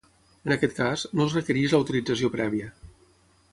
En 0.47 0.55
aquest 0.55 0.73
cas, 0.77 1.03
no 1.19 1.27
es 1.27 1.35
requereix 1.37 1.77
l'autorització 1.77 2.33
prèvia. 2.39 2.73